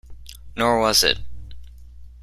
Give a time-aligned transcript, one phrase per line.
[0.55, 1.19] Nor was it.